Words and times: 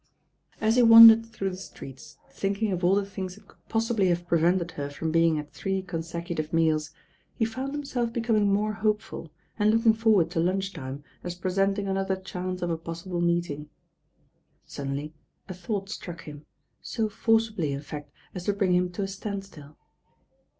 As 0.59 0.77
he 0.77 0.81
wandered 0.81 1.27
through 1.27 1.51
the 1.51 1.57
streets 1.57 2.17
thinking 2.31 2.71
of 2.71 2.83
all 2.83 2.95
the 2.95 3.05
things 3.05 3.35
that 3.35 3.47
could 3.47 3.67
possibly 3.69 4.07
have 4.07 4.25
prevented 4.25 4.71
her 4.71 4.89
from 4.89 5.11
being 5.11 5.37
at 5.37 5.53
three 5.53 5.83
consecutive 5.83 6.51
meals, 6.51 6.89
he 7.35 7.45
found 7.45 7.73
himself 7.75 8.11
becoming 8.11 8.51
more 8.51 8.73
hopeful, 8.73 9.29
and 9.59 9.69
looking 9.69 9.93
for 9.93 10.09
ward 10.13 10.31
to 10.31 10.39
lunch 10.39 10.73
time 10.73 11.03
as 11.23 11.35
presenting 11.35 11.87
another 11.87 12.15
chance 12.15 12.63
of 12.63 12.71
a 12.71 12.77
possible 12.79 13.21
meeting. 13.21 13.69
Suddenly 14.65 15.13
a 15.47 15.53
thought 15.53 15.87
struck 15.87 16.21
him, 16.21 16.47
so 16.81 17.07
forcibly 17.07 17.71
in 17.71 17.81
fact 17.81 18.11
as 18.33 18.45
to 18.45 18.53
bring 18.53 18.73
him 18.73 18.91
to 18.93 19.03
a 19.03 19.07
standstill. 19.07 19.77